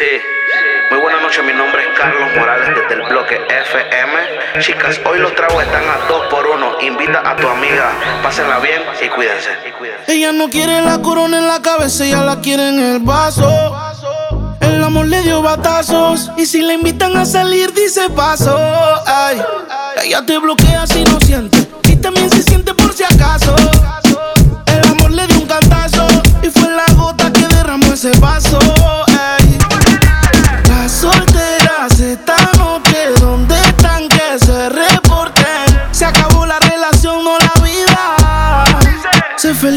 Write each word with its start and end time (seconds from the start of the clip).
Sí. 0.00 0.06
Muy 0.90 0.98
buenas 1.02 1.20
noches, 1.20 1.44
mi 1.44 1.52
nombre 1.52 1.82
es 1.82 1.98
Carlos 1.98 2.30
Morales 2.34 2.68
desde 2.74 3.02
el 3.02 3.06
bloque 3.06 3.34
FM. 3.34 4.62
Chicas, 4.62 4.98
hoy 5.04 5.18
los 5.18 5.34
tragos 5.34 5.62
están 5.62 5.82
a 5.82 6.08
dos 6.08 6.26
por 6.30 6.46
uno. 6.46 6.80
Invita 6.80 7.20
a 7.22 7.36
tu 7.36 7.46
amiga, 7.46 7.92
pásenla 8.22 8.60
bien 8.60 8.80
y 8.98 9.08
cuídense. 9.10 9.50
Ella 10.06 10.32
no 10.32 10.48
quiere 10.48 10.80
la 10.80 11.02
corona 11.02 11.36
en 11.36 11.46
la 11.46 11.60
cabeza, 11.60 12.06
ella 12.06 12.24
la 12.24 12.40
quiere 12.40 12.70
en 12.70 12.78
el 12.78 13.00
vaso. 13.00 13.46
El 14.62 14.82
amor 14.82 15.04
le 15.04 15.20
dio 15.20 15.42
batazos 15.42 16.30
y 16.38 16.46
si 16.46 16.62
le 16.62 16.72
invitan 16.72 17.14
a 17.18 17.26
salir 17.26 17.74
dice 17.74 18.08
paso. 18.08 18.58
Ay, 19.06 19.42
ella 20.02 20.24
te 20.24 20.38
bloquea 20.38 20.69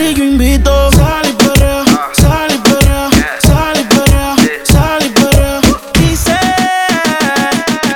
Feliz, 0.03 0.17
yo 0.17 0.23
invito. 0.25 0.91
Sal 0.91 1.29
y 1.29 1.31
perrea, 1.31 1.83
sal 2.11 2.51
y 2.53 2.57
perrea, 2.57 3.09
sal 3.39 3.79
y 3.79 3.83
perrea, 3.85 4.35
sal 4.65 5.05
y 5.05 5.09
perrea. 5.09 5.61
Dice, 5.93 6.37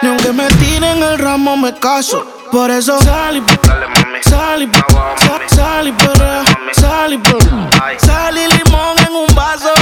ni 0.01 0.07
aunque 0.07 0.31
me 0.31 0.47
tiren 0.47 1.03
el 1.03 1.19
ramo 1.19 1.57
me 1.57 1.77
caso. 1.77 2.25
Por 2.49 2.71
eso 2.71 2.97
sal 3.01 3.35
y 3.35 3.41
mami. 3.41 4.19
Sal 4.21 4.63
y, 4.63 4.69
sa- 4.73 5.55
sal 5.55 5.87
y 5.89 5.91
perrea, 5.91 6.43
sal 6.71 7.11
y 7.13 7.17
perrea. 7.17 7.69
Sal 7.97 8.37
y 8.37 8.47
limón 8.55 8.97
en 9.05 9.13
un 9.13 9.35
vaso. 9.35 9.73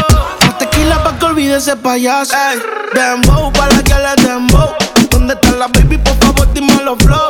Más 0.48 0.58
tequila 0.58 1.04
pa' 1.04 1.20
que 1.20 1.26
olvide 1.26 1.58
ese 1.58 1.76
payaso. 1.78 2.34
Ey, 2.36 2.60
dembow 2.96 3.54
pa' 3.54 3.68
la 3.68 3.84
que 3.84 3.94
le 3.94 4.28
dembow. 4.28 4.74
¿Dónde 5.12 5.36
está 5.36 5.52
la 5.52 5.68
baby? 5.68 6.00
Por 6.00 6.16
favor, 6.18 6.52
dime 6.54 6.74
los 6.84 6.98
flow. 7.04 7.30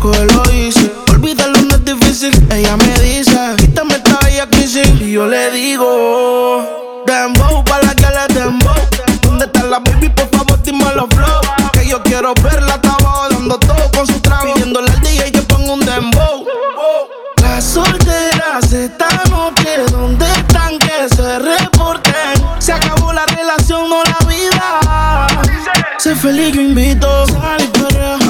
Olvídalo, 0.00 1.60
no 1.62 1.74
es 1.74 1.84
difícil. 1.84 2.46
Ella 2.52 2.76
me 2.76 2.98
dice, 3.00 3.54
quítame 3.56 3.94
esta 3.94 4.18
bella 4.24 4.46
crisis. 4.48 4.86
Y 5.00 5.12
yo 5.12 5.26
le 5.26 5.50
digo, 5.50 7.02
dembow 7.06 7.64
pa' 7.64 7.82
la 7.82 7.94
que 7.94 8.06
le 8.06 8.34
dembow. 8.40 8.74
¿Dónde 9.22 9.46
está 9.46 9.64
la 9.64 9.80
baby? 9.80 10.08
Por 10.10 10.28
favor, 10.30 10.62
dime 10.62 10.84
los 10.94 11.08
flow. 11.08 11.40
Que 11.72 11.88
yo 11.88 12.00
quiero 12.02 12.32
verla 12.42 12.74
hasta 12.74 12.90
abajo 12.90 13.28
dando 13.30 13.58
todo 13.58 13.90
con 13.92 14.06
su 14.06 14.20
trago. 14.20 14.54
Pidiéndole 14.54 14.90
al 14.90 15.00
DJ 15.00 15.32
que 15.32 15.42
ponga 15.42 15.72
un 15.72 15.80
dembow. 15.80 16.46
Las 17.42 17.64
solteras 17.64 18.72
esta 18.72 19.08
noche, 19.30 19.84
¿dónde 19.90 20.26
están 20.26 20.78
que 20.78 21.08
se 21.14 21.38
reporten? 21.40 22.14
Se 22.60 22.72
acabó 22.72 23.12
la 23.12 23.26
relación, 23.26 23.88
no 23.90 24.02
la 24.04 24.26
vida. 24.28 25.26
Sé 25.98 26.14
feliz, 26.14 26.52
yo 26.54 26.60
invito. 26.60 27.26
Sal 27.26 27.60
y 27.60 28.27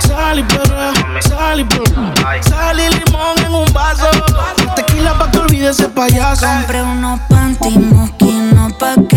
sal 0.00 0.38
y 0.38 0.42
perrea, 0.44 0.92
sal 1.20 1.60
y 1.60 1.64
perrea. 1.64 2.42
Sal 2.42 2.80
y 2.80 2.88
limón 2.88 3.38
en 3.44 3.54
un 3.54 3.72
vaso. 3.72 4.08
Tequila 4.74 5.14
pa' 5.18 5.30
que 5.30 5.38
olvide 5.38 5.70
ese 5.70 5.88
payaso. 5.88 6.46
Compré 6.46 6.82
unos 6.82 7.20
panty 7.28 7.78
mosquinos 7.78 8.72
pa' 8.74 8.94
que 9.08 9.16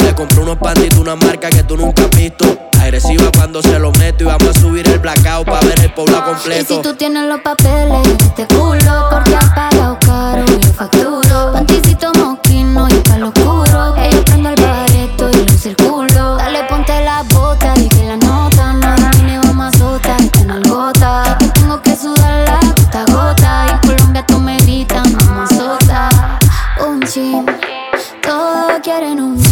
Le 0.00 0.14
compré 0.14 0.40
unos 0.40 0.58
de 0.94 1.00
una 1.00 1.16
marca 1.16 1.48
que 1.50 1.62
tú 1.62 1.76
nunca 1.76 2.04
has 2.04 2.10
visto. 2.10 2.44
Agresiva 2.80 3.30
cuando 3.34 3.60
se 3.62 3.78
lo 3.78 3.90
meto. 3.92 4.24
Y 4.24 4.26
vamos 4.26 4.56
a 4.56 4.60
subir 4.60 4.88
el 4.88 4.98
blackout 4.98 5.46
para 5.46 5.60
ver 5.66 5.80
el 5.80 5.92
pueblo 5.92 6.16
Y 6.16 6.18
si 6.18 6.24
completo. 6.24 6.80
tú 6.82 6.94
tienes 6.94 7.24
los 7.28 7.40
papeles 7.40 7.57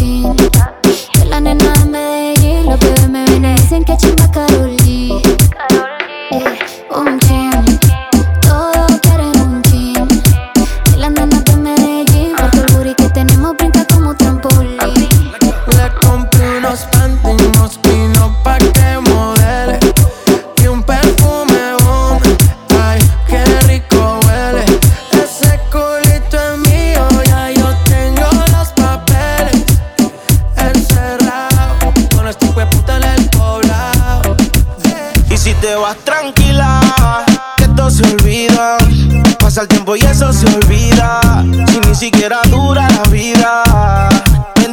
Que 0.07 1.25
la 1.25 1.41
nena 1.41 1.73
de 1.73 1.85
Medellín, 1.87 2.67
los 2.67 2.79
bebés 2.79 3.09
me 3.09 3.25
ven 3.25 3.57
dicen 3.57 3.85
que 3.85 3.97
chimba 3.97 4.31
Karol 4.31 4.77
G. 4.77 5.26
eso 40.17 40.33
se 40.33 40.47
olvida 40.47 41.21
Si 41.69 41.79
ni 41.81 41.95
siquiera 41.95 42.41
dura 42.49 42.89
la 42.89 43.03
vida 43.11 43.63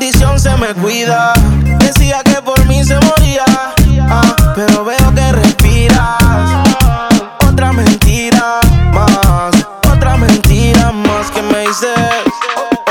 bendición 0.03 0.39
se 0.39 0.55
me 0.57 0.73
cuida. 0.73 1.33
Decía 1.79 2.21
que 2.23 2.41
por 2.41 2.65
mí 2.65 2.83
se 2.83 2.95
moría, 2.99 3.45
ah, 4.09 4.35
pero 4.55 4.83
veo 4.83 5.13
que 5.15 5.31
respiras. 5.31 6.17
Otra 7.47 7.71
mentira 7.71 8.59
más, 8.91 9.53
otra 9.93 10.17
mentira 10.17 10.91
más 10.91 11.31
que 11.31 11.41
me 11.41 11.59
dices. 11.67 11.89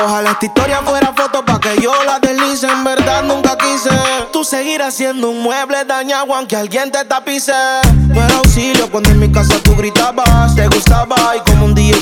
Ojalá 0.05 0.31
esta 0.31 0.47
historia 0.47 0.81
fuera 0.83 1.13
foto 1.13 1.45
pa' 1.45 1.61
que 1.61 1.81
yo 1.83 1.93
la 2.07 2.19
deslice. 2.19 2.67
En 2.67 2.83
verdad 2.83 3.23
nunca 3.25 3.59
quise. 3.59 3.91
Tú 4.33 4.43
seguirás 4.43 4.95
siendo 4.95 5.29
un 5.31 5.43
mueble 5.43 5.85
dañado 5.85 6.35
aunque 6.35 6.57
alguien 6.57 6.91
te 6.91 7.05
tapice. 7.05 7.53
No 8.09 8.25
era 8.25 8.37
auxilio 8.37 8.91
cuando 8.91 9.11
en 9.11 9.19
mi 9.19 9.31
casa 9.31 9.55
tú 9.63 9.77
gritabas. 9.77 10.55
Te 10.55 10.67
gustaba 10.69 11.17
y 11.37 11.51
como 11.51 11.67
un 11.67 11.75
día 11.75 11.97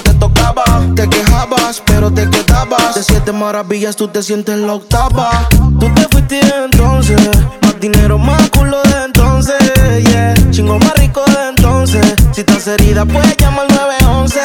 te 1.00 1.08
quejabas, 1.08 1.82
pero 1.86 2.10
te 2.10 2.28
quedabas. 2.28 2.94
De 2.94 3.02
siete 3.02 3.32
maravillas 3.32 3.96
tú 3.96 4.08
te 4.08 4.22
sientes 4.22 4.54
en 4.54 4.66
la 4.66 4.74
octava. 4.74 5.48
Tú 5.78 5.88
te 5.94 6.02
fuiste 6.10 6.40
entonces. 6.64 7.20
Más 7.62 7.80
dinero, 7.80 8.18
más 8.18 8.50
culo 8.50 8.82
de 8.82 9.04
entonces. 9.06 9.56
Yeah. 10.04 10.34
Chingo 10.50 10.78
más 10.78 10.92
rico 10.98 11.22
de 11.26 11.48
entonces. 11.48 12.04
Si 12.32 12.40
estás 12.40 12.66
herida, 12.66 13.06
puedes 13.06 13.34
llamar 13.38 13.66
911. 13.72 14.40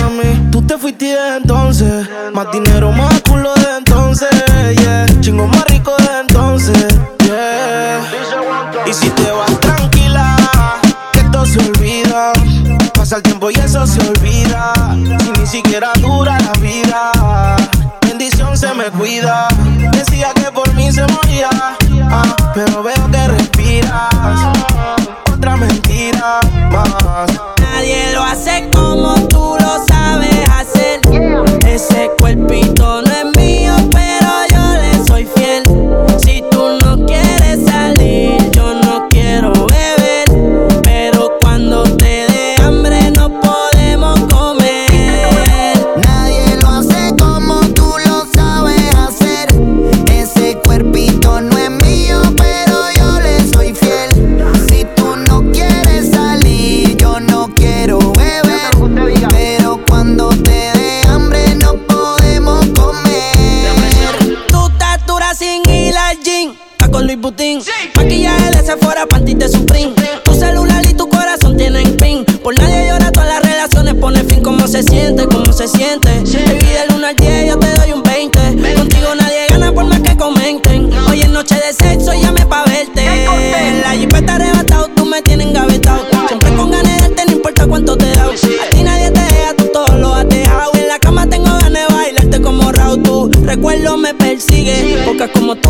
Mami, 0.00 0.50
tú 0.50 0.62
te 0.62 0.76
fuiste 0.76 1.04
de 1.04 1.36
entonces. 1.36 2.08
Más 2.32 2.50
dinero, 2.50 2.90
más 2.90 3.20
culo 3.22 3.54
de 3.54 3.76
entonces. 3.78 4.30
Yeah. 4.78 5.06
Chingo 5.20 5.46
más 5.46 5.64
rico 5.66 5.92
de 5.98 6.20
entonces. 6.20 6.86
Yeah. 7.24 8.00
Y 8.86 8.92
si 8.92 9.08
te 9.10 9.30
vas 9.30 9.60
tranquila, 9.60 10.36
que 11.12 11.20
esto 11.20 11.46
se 11.46 11.58
olvida. 11.60 12.32
Pasa 12.94 13.16
el 13.16 13.22
tiempo 13.22 13.50
y 13.50 13.54
siquiera 15.62 15.92
dura 16.00 16.38
la 16.38 16.52
vida. 16.60 17.12
Bendición 18.06 18.56
se 18.56 18.72
me 18.74 18.84
cuida. 18.84 19.48
Decía 19.92 20.32
que 20.34 20.50
por 20.50 20.72
mí 20.74 20.90
se 20.90 21.06
moría. 21.06 21.50
Ah, 22.10 22.36
pero 22.54 22.82
veo 22.82 23.10
que 23.10 23.28
respiras 23.28 24.58
otra 25.32 25.56
mentira 25.56 26.40
más. 26.70 27.41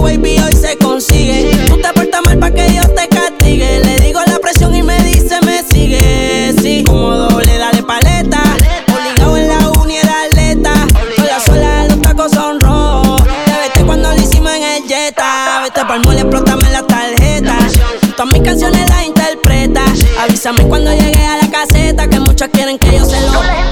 Baby 0.03 0.39
hoy 0.41 0.53
se 0.53 0.77
consigue. 0.79 1.57
Tú 1.67 1.81
te 1.81 1.93
portas 1.93 2.21
mal 2.25 2.39
pa' 2.39 2.51
que 2.51 2.65
Dios 2.65 2.87
te 2.95 3.09
castigue. 3.09 3.81
Le 3.81 4.01
digo 4.01 4.21
la 4.27 4.39
presión 4.39 4.75
y 4.75 4.83
me 4.83 4.99
dice 5.03 5.41
me 5.47 5.63
sigue. 5.63 6.55
Sí, 6.61 6.85
como 6.85 7.15
doble, 7.15 7.57
dale 7.59 7.83
paleta. 7.83 8.43
Obligado 8.89 9.37
en 9.37 9.49
la 9.49 9.71
uni 9.71 9.97
era 9.97 10.25
atleta. 10.25 10.75
Sola 11.17 11.41
sola, 11.41 11.85
los 11.89 12.03
tacos 12.03 12.33
son 12.33 12.61
rojos. 12.61 13.23
Te 13.25 13.53
vete 13.53 13.85
cuando 13.85 14.13
lo 14.13 14.21
hicimos 14.21 14.53
en 14.53 14.63
el 14.63 14.83
Jetta. 14.89 15.61
Vete 15.63 15.85
pa'l 15.85 16.03
mole, 16.05 16.21
explótame 16.21 16.71
la 16.71 16.83
tarjeta. 16.83 17.57
Todas 18.17 18.33
mis 18.33 18.43
canciones 18.43 18.89
las 18.89 19.05
interpreta. 19.05 19.85
Avísame 20.21 20.65
cuando 20.65 20.93
llegue 20.93 21.25
a 21.25 21.39
la 21.39 21.51
caseta. 21.51 22.09
Que 22.09 22.21
muchos 22.21 22.49
quieren 22.49 22.79
que 22.79 22.93
yo 22.93 23.05
se 23.05 23.21
lo. 23.21 23.72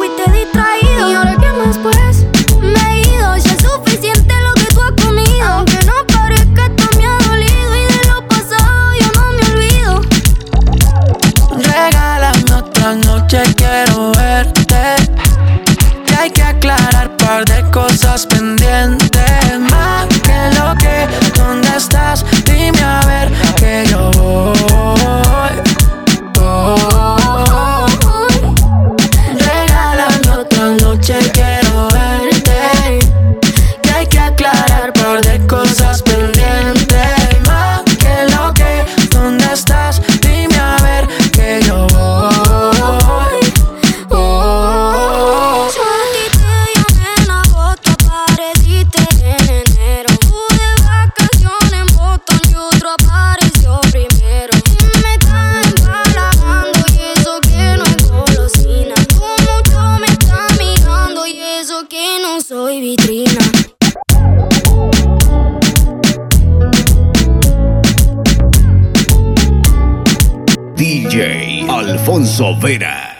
par 17.45 17.55
de 17.55 17.71
cosas 17.71 18.25
Alfonso. 72.21 73.10